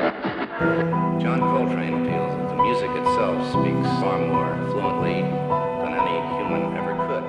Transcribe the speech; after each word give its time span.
John 0.00 1.40
Coltrane 1.40 2.06
feels 2.06 2.32
that 2.36 2.48
the 2.48 2.54
music 2.62 2.90
itself 2.90 3.36
speaks 3.52 3.88
far 4.00 4.18
more 4.18 4.56
fluently 4.70 5.20
than 5.82 5.92
any 5.92 6.16
human 6.36 6.62
ever 6.74 6.94
could. 7.06 7.24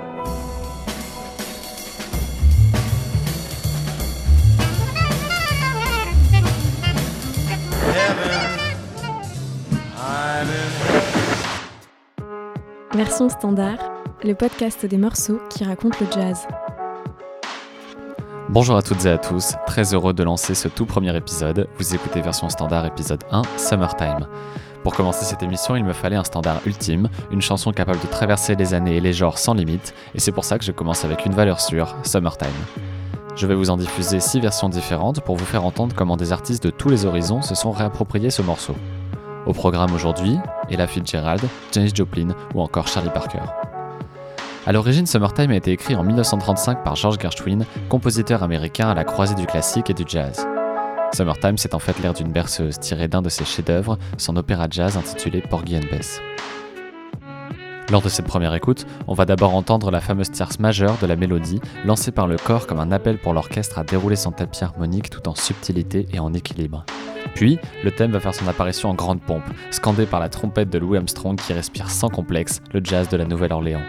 Version 12.94 13.30
standard, 13.30 13.80
le 14.24 14.34
podcast 14.34 14.86
des 14.86 14.98
morceaux 14.98 15.42
qui 15.50 15.66
racontent 15.66 15.98
le 16.00 16.08
jazz. 16.12 16.48
Bonjour 18.52 18.76
à 18.76 18.82
toutes 18.82 19.06
et 19.06 19.10
à 19.10 19.18
tous, 19.18 19.56
très 19.66 19.94
heureux 19.94 20.12
de 20.12 20.24
lancer 20.24 20.56
ce 20.56 20.68
tout 20.68 20.86
premier 20.86 21.16
épisode. 21.16 21.70
Vous 21.78 21.96
écoutez 21.96 22.20
version 22.20 22.50
standard 22.50 22.86
épisode 22.86 23.24
1, 23.32 23.44
Summertime. 23.56 24.28
Pour 24.84 24.94
commencer 24.94 25.24
cette 25.24 25.42
émission, 25.42 25.78
il 25.78 25.86
me 25.86 25.94
fallait 25.94 26.18
un 26.18 26.26
standard 26.26 26.60
ultime, 26.66 27.08
une 27.32 27.42
chanson 27.42 27.72
capable 27.72 28.02
de 28.02 28.08
traverser 28.08 28.56
les 28.56 28.74
années 28.74 28.98
et 28.98 29.00
les 29.00 29.14
genres 29.14 29.38
sans 29.38 29.54
limite, 29.54 29.94
et 30.16 30.20
c'est 30.20 30.34
pour 30.34 30.44
ça 30.44 30.58
que 30.58 30.66
je 30.66 30.74
commence 30.74 31.06
avec 31.06 31.26
une 31.26 31.32
valeur 31.32 31.62
sûre, 31.62 31.96
Summertime. 32.04 32.50
Je 33.38 33.48
vais 33.48 33.56
vous 33.56 33.70
en 33.70 33.78
diffuser 33.78 34.20
6 34.20 34.42
versions 34.42 34.68
différentes 34.68 35.22
pour 35.22 35.38
vous 35.38 35.46
faire 35.46 35.64
entendre 35.64 35.96
comment 35.96 36.18
des 36.18 36.34
artistes 36.34 36.66
de 36.66 36.72
tous 36.72 36.90
les 36.90 37.06
horizons 37.06 37.42
se 37.42 37.56
sont 37.56 37.72
réappropriés 37.72 38.32
ce 38.32 38.42
morceau. 38.42 38.76
Au 39.46 39.54
programme 39.54 39.94
aujourd'hui, 39.94 40.38
Ella 40.70 40.88
Fitzgerald, 40.88 41.42
Janis 41.72 41.94
Joplin 41.96 42.36
ou 42.54 42.62
encore 42.62 42.90
Charlie 42.90 43.12
Parker. 43.12 43.40
A 44.68 44.72
l'origine, 44.72 45.08
Summertime 45.08 45.50
a 45.50 45.56
été 45.56 45.72
écrit 45.72 45.96
en 45.96 46.04
1935 46.04 46.84
par 46.84 46.96
George 46.96 47.18
Gershwin, 47.20 47.66
compositeur 47.90 48.44
américain 48.44 48.90
à 48.90 48.94
la 48.94 49.04
croisée 49.04 49.34
du 49.34 49.48
classique 49.48 49.90
et 49.90 49.96
du 49.96 50.04
jazz. 50.06 50.46
Summertime, 51.14 51.58
c'est 51.58 51.74
en 51.74 51.80
fait 51.80 52.00
l'air 52.00 52.14
d'une 52.14 52.32
berceuse 52.32 52.78
tirée 52.78 53.08
d'un 53.08 53.24
de 53.24 53.30
ses 53.30 53.44
chefs-d'œuvre, 53.44 53.98
son 54.18 54.36
opéra 54.36 54.68
jazz 54.70 54.98
intitulé 54.98 55.42
Porgy 55.42 55.78
and 55.78 55.90
Bess. 55.92 56.22
Lors 57.90 58.04
de 58.04 58.10
cette 58.10 58.28
première 58.28 58.54
écoute, 58.54 58.86
on 59.08 59.16
va 59.16 59.26
d'abord 59.26 59.56
entendre 59.56 59.90
la 59.90 60.00
fameuse 60.00 60.30
tierce 60.30 60.60
majeure 60.60 60.96
de 61.02 61.08
la 61.08 61.16
mélodie, 61.16 61.60
lancée 61.84 62.12
par 62.12 62.28
le 62.28 62.38
corps 62.38 62.68
comme 62.68 62.80
un 62.80 62.92
appel 62.92 63.18
pour 63.18 63.34
l'orchestre 63.34 63.80
à 63.80 63.84
dérouler 63.84 64.16
son 64.16 64.32
tapis 64.32 64.64
harmonique 64.64 65.10
tout 65.10 65.28
en 65.28 65.34
subtilité 65.34 66.08
et 66.14 66.20
en 66.20 66.36
équilibre. 66.36 66.86
Puis, 67.34 67.58
le 67.84 67.90
thème 67.90 68.12
va 68.12 68.20
faire 68.20 68.36
son 68.36 68.48
apparition 68.48 68.90
en 68.90 68.94
grande 68.94 69.22
pompe, 69.22 69.44
scandé 69.72 70.06
par 70.06 70.20
la 70.20 70.30
trompette 70.30 70.70
de 70.70 70.78
Louis 70.78 71.00
Armstrong 71.00 71.36
qui 71.36 71.52
respire 71.52 71.90
sans 71.90 72.10
complexe 72.10 72.62
le 72.74 72.82
jazz 72.84 73.10
de 73.10 73.18
la 73.18 73.26
Nouvelle-Orléans. 73.26 73.82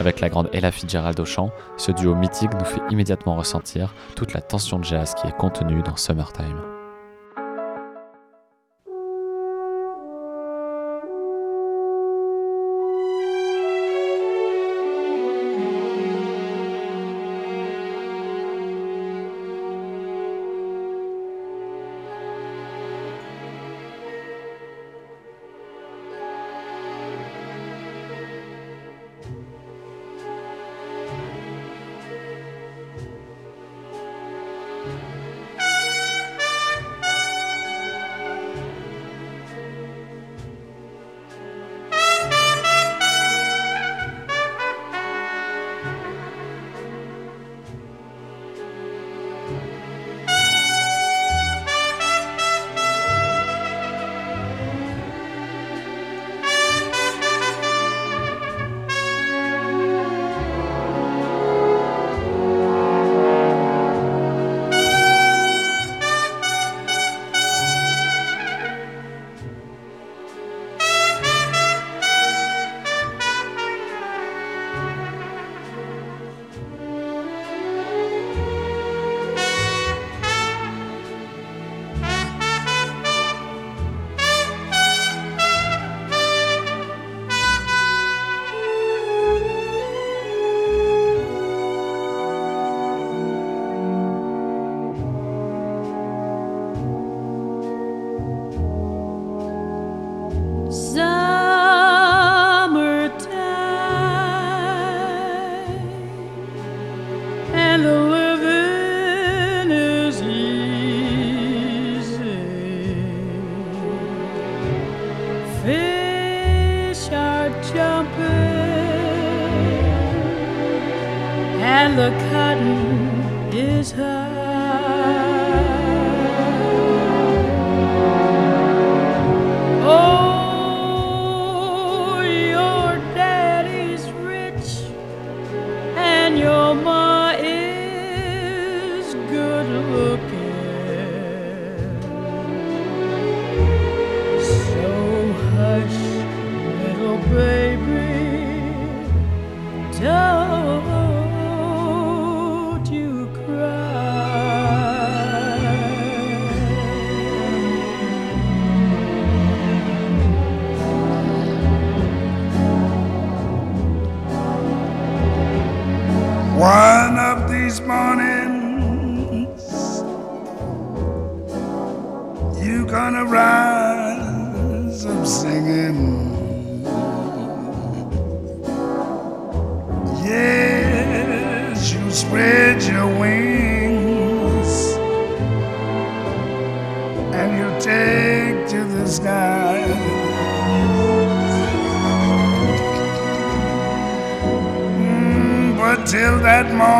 Avec 0.00 0.20
la 0.20 0.28
grande 0.28 0.48
Ella 0.52 0.72
Fitzgerald 0.72 1.18
au 1.20 1.24
chant, 1.24 1.50
ce 1.76 1.92
duo 1.92 2.14
mythique 2.14 2.54
nous 2.54 2.64
fait 2.64 2.82
immédiatement 2.90 3.36
ressentir 3.36 3.94
toute 4.16 4.32
la 4.32 4.40
tension 4.40 4.78
de 4.78 4.84
jazz 4.84 5.14
qui 5.14 5.26
est 5.26 5.36
contenue 5.36 5.82
dans 5.82 5.96
Summertime. 5.96 6.46
Summertime 6.46 6.81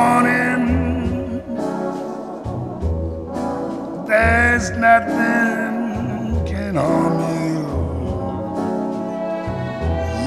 morning, 0.02 0.64
there's 4.08 4.66
nothing 4.87 5.75
can 6.49 6.75
harm 6.75 7.20
you. 7.46 7.62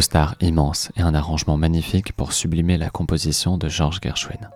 Deux 0.04 0.08
stars 0.08 0.34
immenses 0.40 0.92
et 0.98 1.00
un 1.00 1.14
arrangement 1.14 1.56
magnifique 1.56 2.12
pour 2.12 2.34
sublimer 2.34 2.76
la 2.76 2.90
composition 2.90 3.56
de 3.56 3.70
George 3.70 4.00
Gershwin. 4.02 4.50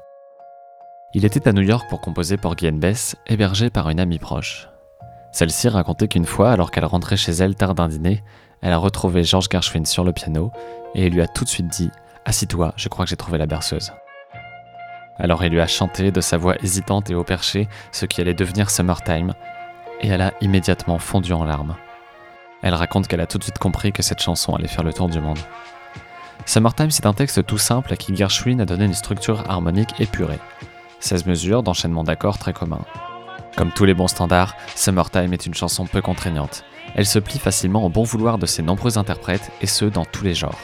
Il 1.15 1.25
était 1.25 1.49
à 1.49 1.55
New 1.55 1.63
York 1.63 1.89
pour 1.89 2.03
composer 2.03 2.37
Porgy 2.37 2.69
and 2.69 2.75
Bess, 2.75 3.17
hébergé 3.27 3.71
par 3.71 3.89
une 3.89 3.99
amie 3.99 4.19
proche. 4.19 4.69
Celle-ci 5.33 5.71
racontait 5.71 6.07
qu'une 6.07 6.27
fois, 6.27 6.53
alors 6.53 6.71
qu'elle 6.71 6.85
rentrait 6.85 7.17
chez 7.17 7.33
elle 7.33 7.55
tard 7.55 7.75
d'un 7.75 7.89
dîner, 7.89 8.23
elle 8.61 8.75
a 8.75 8.77
retrouvé 8.77 9.25
George 9.25 9.47
Gershwin 9.51 9.87
sur 9.87 10.05
le 10.05 10.13
piano 10.13 10.53
et 10.95 11.09
lui 11.09 11.23
a 11.23 11.27
tout 11.27 11.45
de 11.45 11.49
suite 11.49 11.69
dit 11.69 11.91
Assis-toi, 12.27 12.75
je 12.77 12.91
crois 12.91 13.07
que 13.07 13.09
j'ai 13.09 13.17
trouvé 13.17 13.39
la 13.39 13.47
berceuse. 13.47 13.91
Alors 15.17 15.43
il 15.45 15.51
lui 15.51 15.63
a 15.63 15.67
chanté 15.67 16.13
de 16.13 16.21
sa 16.21 16.37
voix 16.37 16.57
hésitante 16.63 17.09
et 17.09 17.15
au 17.15 17.25
perché 17.25 17.69
ce 17.91 18.05
qui 18.05 18.21
allait 18.21 18.35
devenir 18.35 18.69
Summertime, 18.69 19.33
et 20.03 20.09
elle 20.09 20.21
a 20.21 20.35
immédiatement 20.43 20.99
fondu 20.99 21.33
en 21.33 21.45
larmes. 21.45 21.75
Elle 22.63 22.75
raconte 22.75 23.09
qu'elle 23.09 23.21
a 23.21 23.27
tout 23.27 23.39
de 23.39 23.45
suite 23.45 23.59
compris 23.59 23.93
que 23.93 24.03
cette 24.03 24.21
chanson 24.21 24.55
allait 24.55 24.69
faire 24.69 24.85
le 24.85 24.93
tour 24.93 25.09
du 25.09 25.21
monde. 25.21 25.39
Summertime, 26.47 26.91
c'est 26.91 27.07
un 27.07 27.13
texte 27.13 27.45
tout 27.47 27.59
simple 27.59 27.93
à 27.93 27.97
qui 27.97 28.17
Gershwin 28.17 28.61
a 28.61 28.65
donné 28.65 28.85
une 28.85 28.95
structure 28.95 29.49
harmonique 29.49 30.01
épurée. 30.01 30.39
16 31.01 31.27
mesures 31.27 31.63
d'enchaînement 31.63 32.05
d'accords 32.05 32.39
très 32.39 32.53
communs. 32.53 32.85
Comme 33.57 33.71
tous 33.73 33.85
les 33.85 33.95
bons 33.95 34.09
standards, 34.09 34.57
Summertime 34.75 35.33
est 35.33 35.47
une 35.47 35.55
chanson 35.55 35.87
peu 35.87 36.01
contraignante. 36.01 36.65
Elle 36.95 37.07
se 37.07 37.19
plie 37.19 37.39
facilement 37.39 37.85
au 37.85 37.89
bon 37.89 38.03
vouloir 38.03 38.39
de 38.39 38.47
ses 38.47 38.63
nombreux 38.63 38.99
interprètes, 38.99 39.51
et 39.61 39.67
ce, 39.67 39.85
dans 39.85 40.05
tous 40.05 40.25
les 40.25 40.35
genres. 40.35 40.59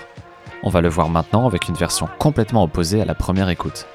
On 0.62 0.70
va 0.70 0.80
le 0.80 0.88
voir 0.88 1.10
maintenant 1.10 1.46
avec 1.46 1.68
une 1.68 1.74
version 1.74 2.08
complètement 2.18 2.62
opposée 2.62 3.02
à 3.02 3.04
la 3.04 3.14
première 3.14 3.50
écoute. 3.50 3.86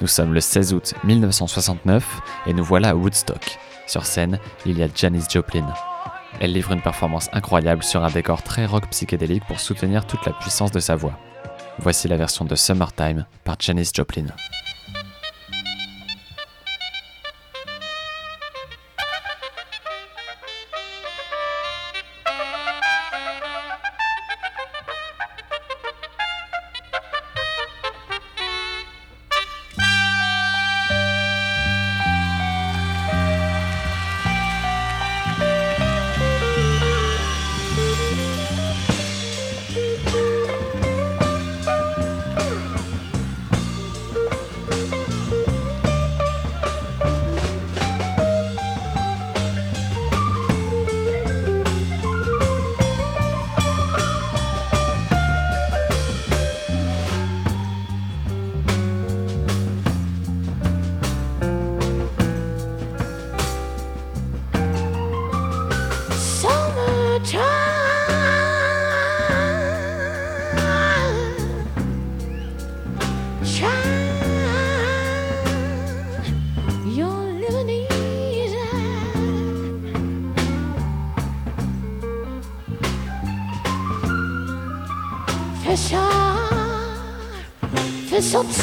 Nous 0.00 0.06
sommes 0.06 0.34
le 0.34 0.40
16 0.40 0.74
août 0.74 0.94
1969 1.04 2.20
et 2.46 2.52
nous 2.52 2.64
voilà 2.64 2.90
à 2.90 2.94
Woodstock. 2.94 3.58
Sur 3.86 4.04
scène, 4.04 4.38
il 4.66 4.78
y 4.78 4.82
a 4.82 4.88
Janis 4.94 5.24
Joplin. 5.30 5.72
Elle 6.40 6.52
livre 6.52 6.72
une 6.72 6.82
performance 6.82 7.28
incroyable 7.32 7.82
sur 7.82 8.04
un 8.04 8.10
décor 8.10 8.42
très 8.42 8.66
rock 8.66 8.88
psychédélique 8.90 9.44
pour 9.46 9.60
soutenir 9.60 10.06
toute 10.06 10.26
la 10.26 10.32
puissance 10.32 10.72
de 10.72 10.80
sa 10.80 10.96
voix. 10.96 11.18
Voici 11.78 12.08
la 12.08 12.16
version 12.16 12.44
de 12.44 12.54
Summertime 12.54 13.26
par 13.44 13.56
Janis 13.58 13.90
Joplin. 13.94 14.26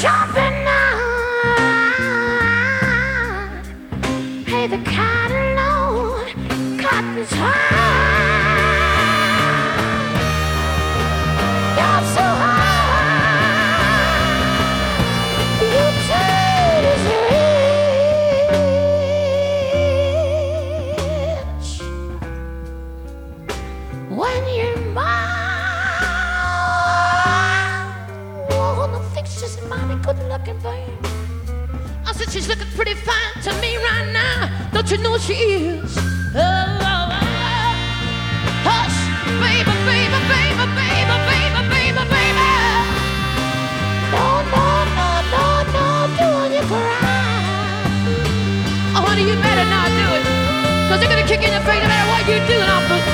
Fish 0.01 0.09
are 0.09 0.50
you 34.91 34.97
know 34.97 35.17
she 35.17 35.33
is? 35.33 35.97
Oh, 35.97 36.03
oh, 36.35 36.35
oh, 36.35 37.15
oh. 37.15 37.71
Hush, 38.67 38.97
baby, 39.39 39.71
baby, 39.87 40.19
baby, 40.27 40.65
baby, 40.75 41.15
baby, 41.31 41.61
baby, 41.71 42.03
baby. 42.11 42.51
No, 44.11 44.43
no, 44.51 44.67
no, 44.91 45.07
no, 45.31 45.43
no, 45.71 45.85
doing 46.19 46.51
you 46.59 46.63
cry. 46.67 47.07
Oh, 48.91 49.03
honey, 49.07 49.31
you 49.31 49.35
better 49.39 49.63
not 49.71 49.87
do 49.95 50.07
it. 50.11 50.27
Cause 50.91 50.99
they're 50.99 51.07
gonna 51.07 51.23
kick 51.23 51.39
in 51.39 51.55
the 51.55 51.63
face 51.63 51.79
no 51.79 51.87
matter 51.87 52.11
what 52.11 52.27
you 52.27 52.43
do, 52.43 52.59
and 52.59 52.67
I'll 52.67 52.83
take 52.91 53.07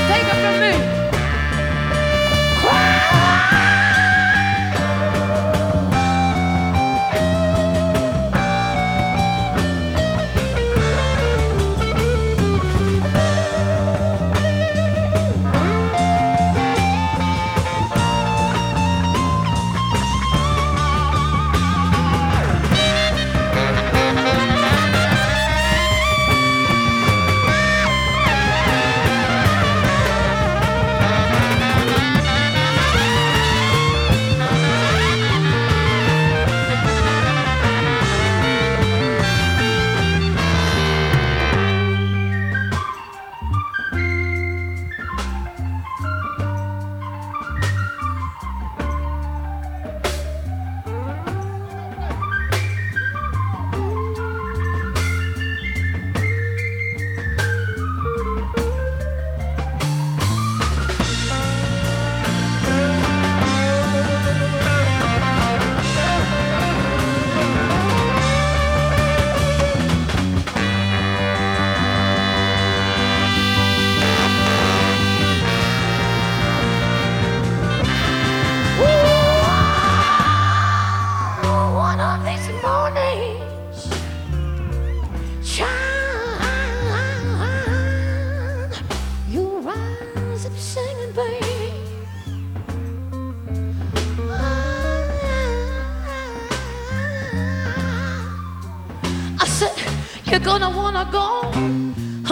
You're 100.30 100.42
gonna 100.42 100.70
wanna 100.70 101.08
go 101.10 101.42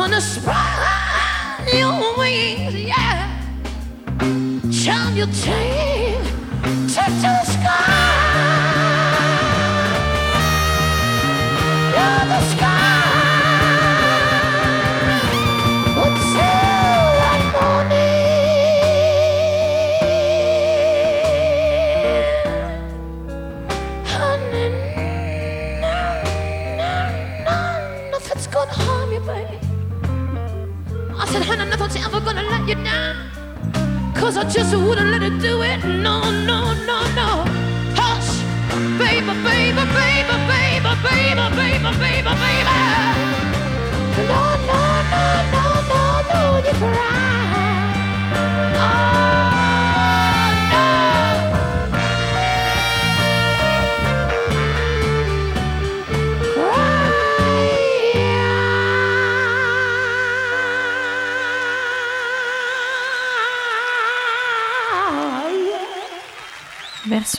on 0.01 0.13
a 0.13 0.19
spread 0.19 0.55
your 1.73 2.17
wings, 2.17 2.75
yeah. 2.75 3.41
Turn 4.19 5.15
your 5.15 5.27
take 5.27 6.23
to 6.93 7.03
the 7.21 7.43
sky. 7.45 7.94
I 31.75 31.77
honey, 31.77 31.99
nothing's 31.99 32.07
ever 32.07 32.21
gonna 32.21 32.43
let 32.43 32.67
you 32.69 32.75
down. 32.75 34.13
Cause 34.15 34.37
I 34.37 34.43
just 34.47 34.73
wouldn't 34.73 35.11
let 35.11 35.23
it 35.23 35.41
do 35.41 35.61
it. 35.61 35.83
No, 35.83 36.21
no, 36.47 36.73
no, 36.87 36.99
no. 37.19 37.43
Hush, 37.99 38.39
baby, 38.97 39.27
baby, 39.43 39.83
baby, 39.91 40.35
baby, 40.47 40.91
baby, 41.03 41.43
baby, 41.59 41.91
baby, 41.99 42.31
baby. 42.43 42.77
No, 44.31 44.41
no, 44.69 44.79
no, 45.11 45.23
no, 45.51 45.84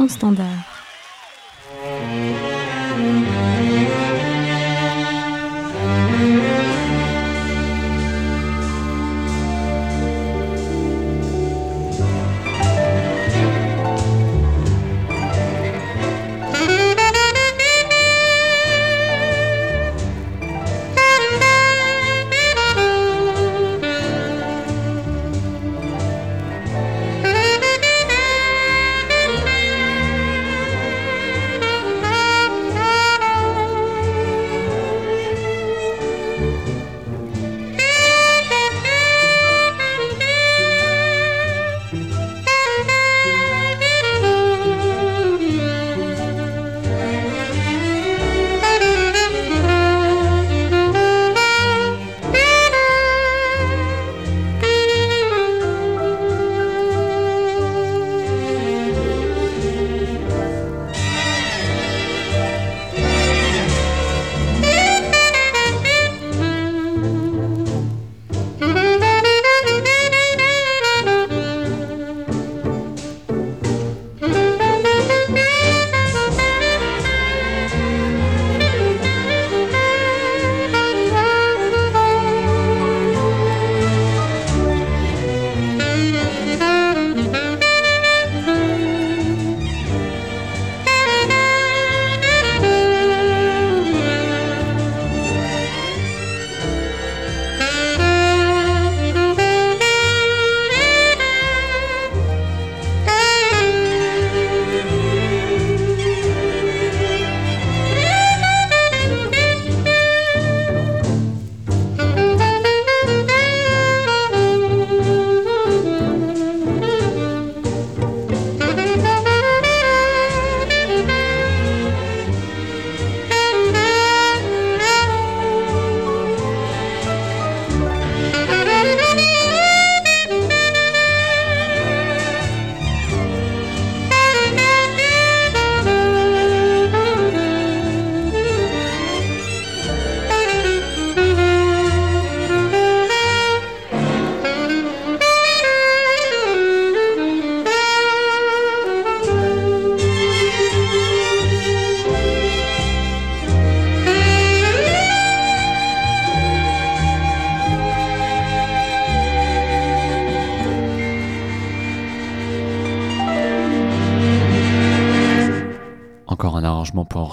Standard. 0.05 0.76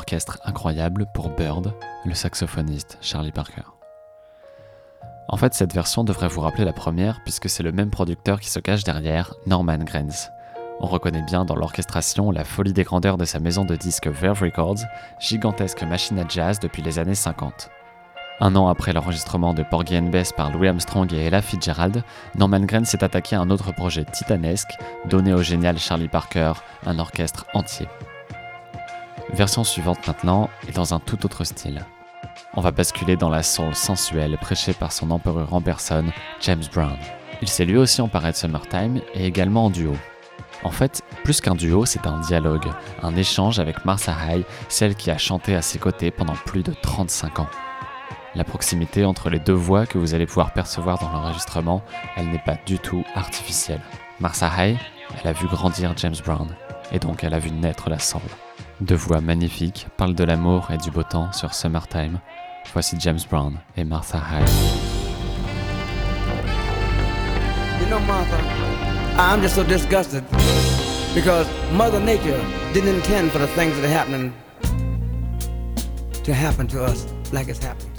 Orchestre 0.03 0.37
incroyable 0.43 1.05
pour 1.13 1.29
Bird, 1.29 1.73
le 2.03 2.13
saxophoniste 2.13 2.97
Charlie 2.99 3.31
Parker. 3.31 3.61
En 5.29 5.37
fait, 5.37 5.53
cette 5.53 5.73
version 5.73 6.03
devrait 6.03 6.27
vous 6.27 6.41
rappeler 6.41 6.65
la 6.65 6.73
première 6.73 7.23
puisque 7.23 7.49
c'est 7.49 7.63
le 7.63 7.71
même 7.71 7.89
producteur 7.89 8.41
qui 8.41 8.49
se 8.49 8.59
cache 8.59 8.83
derrière, 8.83 9.33
Norman 9.47 9.77
Granz. 9.77 10.29
On 10.81 10.87
reconnaît 10.87 11.21
bien 11.21 11.45
dans 11.45 11.55
l'orchestration 11.55 12.31
la 12.31 12.43
folie 12.43 12.73
des 12.73 12.83
grandeurs 12.83 13.15
de 13.15 13.23
sa 13.23 13.39
maison 13.39 13.63
de 13.63 13.77
disques 13.77 14.09
Verve 14.09 14.41
Records, 14.41 14.79
gigantesque 15.21 15.83
machine 15.83 16.19
à 16.19 16.27
jazz 16.27 16.59
depuis 16.59 16.81
les 16.81 16.99
années 16.99 17.15
50. 17.15 17.69
Un 18.41 18.57
an 18.57 18.67
après 18.67 18.91
l'enregistrement 18.91 19.53
de 19.53 19.63
Porgy 19.63 19.97
and 19.97 20.09
Bess 20.09 20.33
par 20.33 20.51
Louis 20.51 20.67
Armstrong 20.67 21.13
et 21.13 21.27
Ella 21.27 21.41
Fitzgerald, 21.41 22.03
Norman 22.37 22.65
Granz 22.65 22.89
s'est 22.89 23.05
attaqué 23.05 23.37
à 23.37 23.39
un 23.39 23.49
autre 23.49 23.71
projet 23.71 24.03
titanesque, 24.03 24.77
donné 25.05 25.33
au 25.33 25.41
génial 25.41 25.79
Charlie 25.79 26.09
Parker 26.09 26.51
un 26.85 26.99
orchestre 26.99 27.45
entier. 27.53 27.87
Version 29.31 29.63
suivante 29.63 30.05
maintenant, 30.07 30.49
et 30.67 30.71
dans 30.71 30.93
un 30.93 30.99
tout 30.99 31.25
autre 31.25 31.43
style. 31.43 31.85
On 32.55 32.61
va 32.61 32.71
basculer 32.71 33.15
dans 33.15 33.29
la 33.29 33.43
soul 33.43 33.73
sensuelle 33.73 34.37
prêchée 34.37 34.73
par 34.73 34.91
son 34.91 35.11
empereur 35.11 35.53
en 35.53 35.61
personne, 35.61 36.11
James 36.41 36.63
Brown. 36.73 36.97
Il 37.41 37.47
s'est 37.47 37.65
lui 37.65 37.77
aussi 37.77 38.01
emparé 38.01 38.31
de 38.31 38.35
Summertime 38.35 39.01
et 39.13 39.25
également 39.25 39.65
en 39.65 39.69
duo. 39.69 39.95
En 40.63 40.71
fait, 40.71 41.01
plus 41.23 41.41
qu'un 41.41 41.55
duo, 41.55 41.85
c'est 41.85 42.07
un 42.07 42.19
dialogue, 42.19 42.67
un 43.01 43.15
échange 43.15 43.59
avec 43.59 43.85
Martha 43.85 44.13
High, 44.27 44.45
celle 44.69 44.95
qui 44.95 45.11
a 45.11 45.17
chanté 45.17 45.55
à 45.55 45.61
ses 45.61 45.79
côtés 45.79 46.11
pendant 46.11 46.35
plus 46.45 46.63
de 46.63 46.73
35 46.73 47.39
ans. 47.39 47.49
La 48.35 48.43
proximité 48.43 49.05
entre 49.05 49.29
les 49.29 49.39
deux 49.39 49.53
voix 49.53 49.85
que 49.85 49.97
vous 49.97 50.13
allez 50.13 50.25
pouvoir 50.25 50.53
percevoir 50.53 50.99
dans 50.99 51.09
l'enregistrement, 51.09 51.83
elle 52.15 52.29
n'est 52.29 52.39
pas 52.39 52.57
du 52.65 52.79
tout 52.79 53.03
artificielle. 53.15 53.81
Martha 54.19 54.49
High, 54.57 54.77
elle 55.21 55.29
a 55.29 55.33
vu 55.33 55.47
grandir 55.47 55.93
James 55.97 56.15
Brown, 56.25 56.47
et 56.91 56.99
donc 56.99 57.23
elle 57.23 57.33
a 57.33 57.39
vu 57.39 57.51
naître 57.51 57.89
la 57.89 57.99
soul. 57.99 58.21
Deux 58.81 58.95
voix 58.95 59.21
magnifiques 59.21 59.87
parlent 59.97 60.15
de 60.15 60.23
l'amour 60.23 60.69
et 60.71 60.77
du 60.77 60.89
beau 60.89 61.03
temps 61.03 61.31
sur 61.31 61.53
Summertime. 61.53 62.19
Voici 62.73 62.95
James 62.99 63.19
Brown 63.29 63.59
et 63.77 63.83
Martha 63.83 64.17
Hyde. 64.17 64.49
You 67.79 67.87
know, 67.87 67.99
Martha, 67.99 68.37
I'm 69.17 69.41
just 69.41 69.55
so 69.55 69.63
disgusted 69.63 70.23
because 71.13 71.47
Mother 71.73 71.99
Nature 71.99 72.39
didn't 72.73 72.95
intend 72.95 73.31
for 73.31 73.39
the 73.39 73.47
things 73.47 73.75
that 73.75 73.85
are 73.85 73.93
happening 73.93 74.33
to 76.23 76.33
happen 76.33 76.67
to 76.67 76.83
us 76.83 77.05
like 77.31 77.49
it's 77.49 77.63
happening. 77.63 77.91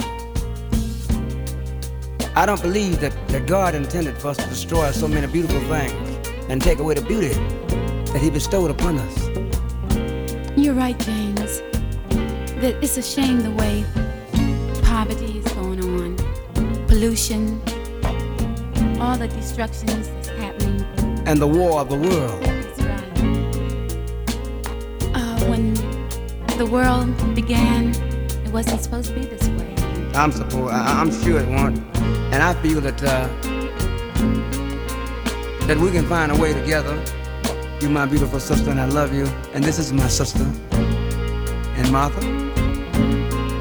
I 2.34 2.46
don't 2.46 2.60
believe 2.60 3.00
that, 3.00 3.12
that 3.28 3.46
God 3.46 3.76
intended 3.76 4.18
for 4.18 4.28
us 4.28 4.38
to 4.38 4.48
destroy 4.48 4.90
so 4.90 5.06
many 5.06 5.28
beautiful 5.28 5.60
things 5.68 6.28
and 6.48 6.60
take 6.60 6.80
away 6.80 6.94
the 6.94 7.02
beauty 7.02 7.34
that 8.12 8.20
He 8.20 8.28
bestowed 8.28 8.72
upon 8.72 8.98
us. 8.98 9.43
You're 10.64 10.72
right, 10.72 10.98
James. 11.00 11.60
That 12.62 12.78
it's 12.82 12.96
a 12.96 13.02
shame 13.02 13.40
the 13.40 13.50
way 13.50 13.84
poverty 14.82 15.36
is 15.40 15.44
going 15.52 15.84
on, 15.84 16.16
pollution, 16.86 17.60
all 18.98 19.18
the 19.18 19.28
destructions 19.28 20.08
that's 20.08 20.28
happening. 20.28 20.82
And 21.26 21.38
the 21.38 21.46
war 21.46 21.82
of 21.82 21.90
the 21.90 21.98
world. 21.98 22.42
That's 22.44 22.80
right. 22.80 23.18
Uh, 25.14 25.38
when 25.50 25.74
the 26.56 26.64
world 26.64 27.14
began, 27.34 27.90
it 28.46 28.50
wasn't 28.50 28.80
supposed 28.80 29.08
to 29.08 29.20
be 29.20 29.26
this 29.26 29.46
way. 29.48 29.74
I'm 30.14 30.32
supposed, 30.32 30.72
I, 30.72 30.98
I'm 30.98 31.12
sure 31.12 31.40
it 31.40 31.48
won't. 31.50 31.78
And 32.32 32.42
I 32.42 32.54
feel 32.62 32.80
that 32.80 33.02
uh, 33.02 33.28
that 35.66 35.76
we 35.76 35.90
can 35.90 36.08
find 36.08 36.32
a 36.32 36.36
way 36.36 36.54
together. 36.54 36.98
You're 37.84 37.92
my 37.92 38.06
beautiful 38.06 38.40
sister, 38.40 38.70
and 38.70 38.80
I 38.80 38.86
love 38.86 39.12
you. 39.12 39.26
And 39.52 39.62
this 39.62 39.78
is 39.78 39.92
my 39.92 40.08
sister, 40.08 40.42
and 40.72 41.92
Martha. 41.92 42.18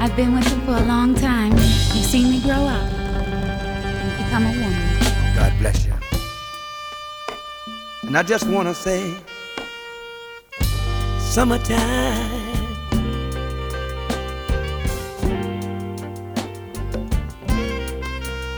I've 0.00 0.16
been 0.16 0.32
with 0.34 0.50
you 0.50 0.58
for 0.62 0.82
a 0.82 0.84
long 0.86 1.14
time. 1.14 1.52
You've 1.52 2.06
seen 2.06 2.30
me 2.30 2.40
grow 2.40 2.54
up 2.54 2.90
and 2.90 4.24
become 4.24 4.46
a 4.46 4.52
woman. 4.52 5.34
God 5.36 5.52
bless 5.58 5.84
you. 5.84 5.92
And 8.04 8.16
I 8.16 8.22
just 8.22 8.48
want 8.48 8.66
to 8.66 8.74
say, 8.74 9.14
summertime. 11.18 11.76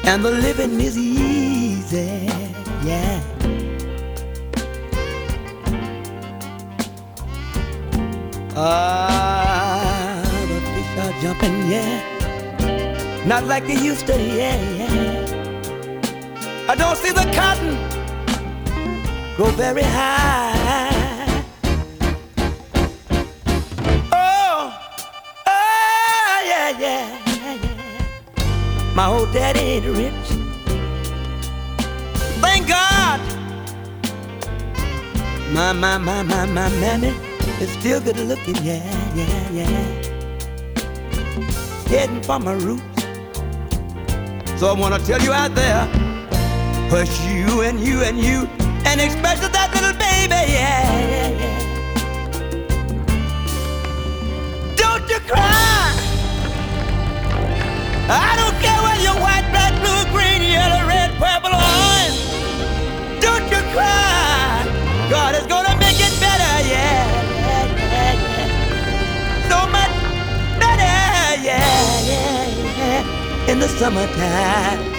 And 0.05 0.25
the 0.25 0.31
living 0.31 0.81
is 0.81 0.97
easy, 0.97 2.29
yeah. 2.85 3.36
Ah, 8.59 10.23
the 10.49 10.61
fish 10.73 10.97
are 10.97 11.13
jumping, 11.21 11.71
yeah. 11.71 12.01
Not 13.27 13.45
like 13.45 13.67
they 13.67 13.77
used 13.77 14.07
to, 14.07 14.15
yeah, 14.15 14.57
yeah. 14.79 16.67
I 16.67 16.75
don't 16.75 16.97
see 16.97 17.11
the 17.11 17.31
cotton 17.35 17.77
grow 19.37 19.51
very 19.51 19.83
high. 19.83 21.45
Oh, 24.11 24.73
oh, 25.47 26.43
yeah, 26.47 26.71
yeah, 26.81 27.21
yeah. 27.27 28.95
My 28.95 29.07
old 29.09 29.35
daddy 29.35 29.61
ain't 29.61 29.85
rich. 29.85 30.29
Thank 32.41 32.69
God. 32.69 33.21
My, 35.53 35.75
my, 35.75 35.99
my, 35.99 36.23
my, 36.23 36.47
my 36.47 36.71
mammy 36.81 37.26
is 37.61 37.71
still 37.73 38.01
good 38.01 38.19
looking, 38.19 38.57
yeah, 38.57 38.85
yeah, 39.15 39.51
yeah. 39.51 40.03
Heading 41.89 42.23
for 42.23 42.39
my 42.39 42.53
roots. 42.53 42.83
So 44.61 44.69
I 44.69 44.73
wanna 44.79 44.99
tell 44.99 45.21
you 45.23 45.33
out 45.33 45.55
there, 45.55 45.89
push 46.91 47.21
you 47.25 47.63
and 47.63 47.81
you 47.81 48.03
and 48.03 48.19
you, 48.19 48.47
and 48.85 49.01
especially 49.01 49.49
that 49.49 49.71
little 49.75 49.93
baby, 49.93 50.53
yeah, 50.53 51.01
yeah, 51.13 51.31
yeah. 51.43 51.59
Don't 54.77 55.09
you 55.09 55.21
cry. 55.21 55.95
I 58.09 58.37
don't 58.37 58.46
yeah. 73.89 74.73
In 74.73 74.91
the 74.91 74.96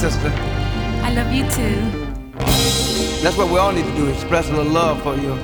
sister. 0.00 0.32
I 1.04 1.12
love 1.12 1.30
you 1.30 1.44
too. 1.50 1.76
That's 3.22 3.36
what 3.36 3.50
we 3.50 3.58
all 3.58 3.70
need 3.70 3.84
to 3.84 3.94
do. 3.96 4.06
Express 4.06 4.48
a 4.48 4.52
little 4.54 4.72
love 4.72 5.02
for 5.02 5.14
you, 5.14 5.36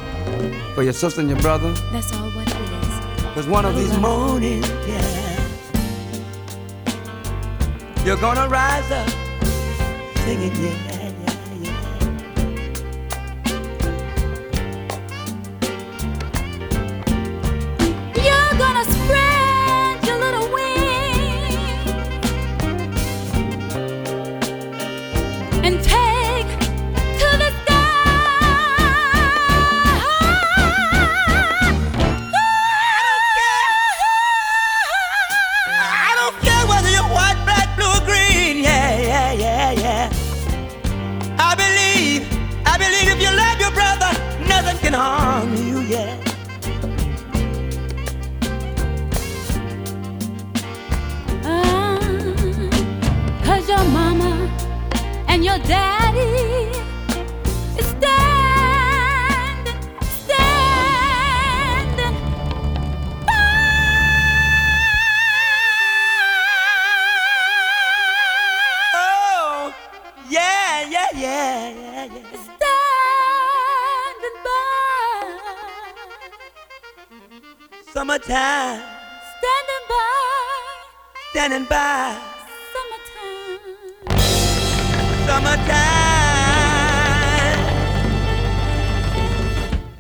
for 0.75 0.83
your 0.83 0.95
sister 0.95 1.21
and 1.21 1.29
your 1.29 1.39
brother. 1.41 1.73
That's 1.93 2.11
all 2.15 2.31
what 2.31 2.49
it 2.49 2.57
is. 2.57 3.35
Cause 3.35 3.47
one 3.47 3.67
of 3.67 3.77
these 3.77 3.95
mornings, 3.99 4.67
yeah, 4.89 5.37
you're 8.03 8.17
gonna 8.17 8.49
rise 8.49 8.91
up 8.91 9.11
singing, 10.25 10.55
yeah, 10.57 10.86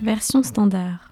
Version 0.06 0.42
standard. 0.44 1.05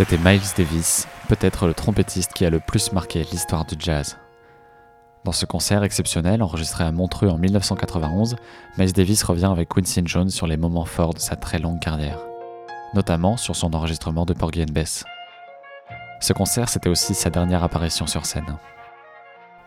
C'était 0.00 0.16
Miles 0.16 0.40
Davis, 0.56 1.06
peut-être 1.28 1.66
le 1.66 1.74
trompettiste 1.74 2.32
qui 2.32 2.46
a 2.46 2.48
le 2.48 2.58
plus 2.58 2.90
marqué 2.90 3.22
l'histoire 3.30 3.66
du 3.66 3.74
jazz. 3.78 4.16
Dans 5.24 5.32
ce 5.32 5.44
concert 5.44 5.82
exceptionnel 5.82 6.42
enregistré 6.42 6.84
à 6.84 6.90
Montreux 6.90 7.28
en 7.28 7.36
1991, 7.36 8.36
Miles 8.78 8.94
Davis 8.94 9.22
revient 9.22 9.50
avec 9.52 9.68
Quincy 9.68 10.00
Jones 10.06 10.30
sur 10.30 10.46
les 10.46 10.56
moments 10.56 10.86
forts 10.86 11.12
de 11.12 11.18
sa 11.18 11.36
très 11.36 11.58
longue 11.58 11.80
carrière, 11.80 12.18
notamment 12.94 13.36
sur 13.36 13.54
son 13.54 13.74
enregistrement 13.74 14.24
de 14.24 14.32
Porgy 14.32 14.62
and 14.62 14.72
Bess. 14.72 15.04
Ce 16.20 16.32
concert, 16.32 16.70
c'était 16.70 16.88
aussi 16.88 17.12
sa 17.12 17.28
dernière 17.28 17.62
apparition 17.62 18.06
sur 18.06 18.24
scène. 18.24 18.56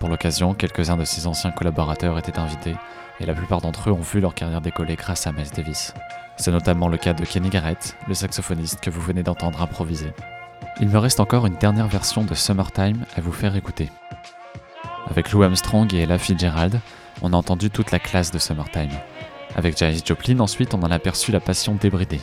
Pour 0.04 0.10
l'occasion, 0.10 0.54
quelques-uns 0.54 0.98
de 0.98 1.06
ses 1.06 1.28
anciens 1.28 1.52
collaborateurs 1.52 2.18
étaient 2.18 2.38
invités, 2.38 2.76
et 3.22 3.26
la 3.26 3.34
plupart 3.34 3.62
d'entre 3.62 3.90
eux 3.90 3.94
ont 3.94 4.02
vu 4.02 4.20
leur 4.20 4.36
carrière 4.36 4.60
décoller 4.60 4.98
grâce 4.98 5.28
à 5.28 5.32
Miles 5.32 5.52
Davis. 5.56 5.94
C'est 6.36 6.52
notamment 6.52 6.90
le 6.90 6.98
cas 6.98 7.14
de 7.14 7.24
Kenny 7.24 7.48
Garrett, 7.48 7.96
le 8.10 8.14
saxophoniste 8.14 8.82
que 8.82 8.90
vous 8.90 9.00
venez 9.00 9.24
d'entendre 9.24 9.62
improviser. 9.62 10.12
Il 10.82 10.90
me 10.90 10.98
reste 10.98 11.22
encore 11.22 11.46
une 11.46 11.56
dernière 11.56 11.88
version 11.88 12.26
de 12.26 12.36
Summertime 12.36 13.06
à 13.16 13.22
vous 13.22 13.32
faire 13.32 13.56
écouter. 13.56 13.90
Avec 15.10 15.32
Lou 15.32 15.42
Armstrong 15.42 15.94
et 15.94 16.02
Ella 16.02 16.18
Fitzgerald, 16.18 16.82
on 17.22 17.32
a 17.32 17.38
entendu 17.38 17.70
toute 17.70 17.92
la 17.92 18.00
classe 18.00 18.32
de 18.32 18.40
Summertime. 18.40 18.92
Avec 19.56 19.78
Janis 19.78 20.04
Joplin, 20.06 20.42
ensuite, 20.42 20.74
on 20.74 20.84
en 20.84 20.92
a 20.92 21.00
perçu 21.00 21.32
la 21.32 21.40
passion 21.40 21.76
débridée. 21.76 22.20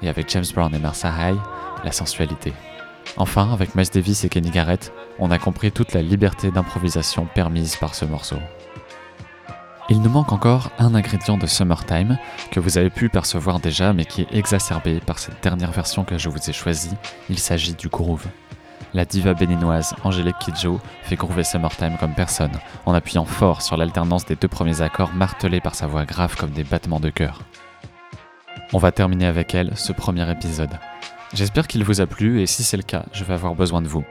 Et 0.00 0.08
avec 0.08 0.30
James 0.30 0.46
Brown 0.54 0.74
et 0.74 0.78
Martha 0.78 1.10
High, 1.10 1.38
la 1.84 1.92
sensualité. 1.92 2.54
Enfin, 3.18 3.52
avec 3.52 3.74
Miles 3.74 3.90
Davis 3.92 4.24
et 4.24 4.30
Kenny 4.30 4.48
Garrett, 4.48 4.90
on 5.20 5.30
a 5.30 5.38
compris 5.38 5.70
toute 5.70 5.92
la 5.92 6.02
liberté 6.02 6.50
d'improvisation 6.50 7.26
permise 7.26 7.76
par 7.76 7.94
ce 7.94 8.04
morceau. 8.04 8.38
Il 9.90 10.00
nous 10.00 10.10
manque 10.10 10.32
encore 10.32 10.70
un 10.78 10.94
ingrédient 10.94 11.36
de 11.36 11.46
Summertime 11.46 12.16
que 12.50 12.60
vous 12.60 12.78
avez 12.78 12.90
pu 12.90 13.08
percevoir 13.08 13.60
déjà 13.60 13.92
mais 13.92 14.04
qui 14.04 14.22
est 14.22 14.32
exacerbé 14.32 15.00
par 15.00 15.18
cette 15.18 15.42
dernière 15.42 15.72
version 15.72 16.04
que 16.04 16.16
je 16.16 16.28
vous 16.28 16.48
ai 16.48 16.52
choisie, 16.52 16.94
il 17.28 17.38
s'agit 17.38 17.74
du 17.74 17.88
groove. 17.88 18.26
La 18.94 19.04
diva 19.04 19.34
béninoise 19.34 19.94
Angélique 20.02 20.38
Kidjo 20.40 20.80
fait 21.02 21.16
groover 21.16 21.44
Summertime 21.44 21.96
comme 21.98 22.14
personne, 22.14 22.58
en 22.86 22.94
appuyant 22.94 23.24
fort 23.24 23.62
sur 23.62 23.76
l'alternance 23.76 24.24
des 24.24 24.36
deux 24.36 24.48
premiers 24.48 24.80
accords 24.80 25.12
martelés 25.12 25.60
par 25.60 25.74
sa 25.74 25.86
voix 25.86 26.04
grave 26.04 26.36
comme 26.36 26.50
des 26.50 26.64
battements 26.64 26.98
de 26.98 27.10
cœur. 27.10 27.40
On 28.72 28.78
va 28.78 28.92
terminer 28.92 29.26
avec 29.26 29.54
elle 29.54 29.76
ce 29.76 29.92
premier 29.92 30.28
épisode. 30.30 30.78
J'espère 31.34 31.68
qu'il 31.68 31.84
vous 31.84 32.00
a 32.00 32.06
plu 32.06 32.40
et 32.40 32.46
si 32.46 32.64
c'est 32.64 32.76
le 32.76 32.82
cas, 32.82 33.04
je 33.12 33.24
vais 33.24 33.34
avoir 33.34 33.54
besoin 33.54 33.82
de 33.82 33.88
vous. 33.88 34.04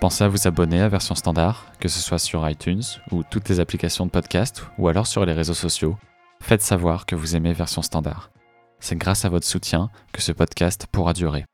Pensez 0.00 0.22
à 0.22 0.28
vous 0.28 0.46
abonner 0.46 0.80
à 0.80 0.88
version 0.88 1.16
standard, 1.16 1.66
que 1.80 1.88
ce 1.88 1.98
soit 1.98 2.20
sur 2.20 2.48
iTunes 2.48 2.84
ou 3.10 3.24
toutes 3.24 3.48
les 3.48 3.58
applications 3.58 4.06
de 4.06 4.12
podcast 4.12 4.64
ou 4.78 4.86
alors 4.86 5.08
sur 5.08 5.26
les 5.26 5.32
réseaux 5.32 5.54
sociaux. 5.54 5.98
Faites 6.40 6.62
savoir 6.62 7.04
que 7.04 7.16
vous 7.16 7.34
aimez 7.34 7.52
version 7.52 7.82
standard. 7.82 8.30
C'est 8.78 8.96
grâce 8.96 9.24
à 9.24 9.28
votre 9.28 9.46
soutien 9.46 9.90
que 10.12 10.22
ce 10.22 10.30
podcast 10.30 10.86
pourra 10.92 11.14
durer. 11.14 11.44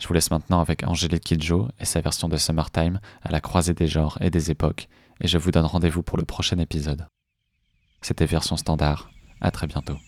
Je 0.00 0.06
vous 0.06 0.14
laisse 0.14 0.30
maintenant 0.30 0.60
avec 0.60 0.86
Angélique 0.86 1.24
Kidjo 1.24 1.66
et 1.80 1.84
sa 1.84 2.00
version 2.00 2.28
de 2.28 2.36
Summertime 2.36 3.00
à 3.22 3.32
la 3.32 3.40
croisée 3.40 3.74
des 3.74 3.88
genres 3.88 4.18
et 4.20 4.30
des 4.30 4.52
époques, 4.52 4.88
et 5.20 5.26
je 5.26 5.36
vous 5.36 5.50
donne 5.50 5.66
rendez-vous 5.66 6.04
pour 6.04 6.16
le 6.16 6.24
prochain 6.24 6.58
épisode. 6.58 7.08
C'était 8.02 8.26
version 8.26 8.56
standard, 8.56 9.10
à 9.40 9.50
très 9.50 9.66
bientôt. 9.66 9.98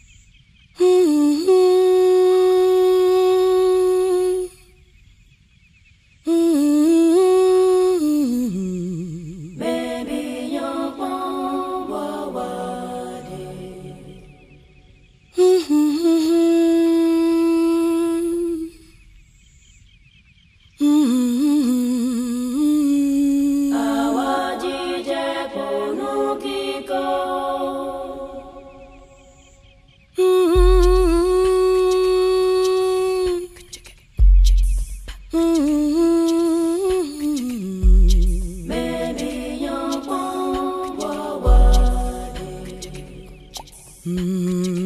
Mm-hmm. 44.41 44.80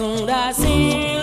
ondas. 0.00 0.58
Em 0.64 1.15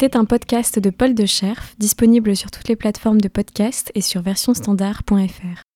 C'était 0.00 0.16
un 0.16 0.26
podcast 0.26 0.78
de 0.78 0.90
Paul 0.90 1.12
de 1.12 1.26
Scherf, 1.26 1.74
disponible 1.76 2.36
sur 2.36 2.52
toutes 2.52 2.68
les 2.68 2.76
plateformes 2.76 3.20
de 3.20 3.26
podcast 3.26 3.90
et 3.96 4.00
sur 4.00 4.22
versionstandard.fr. 4.22 5.67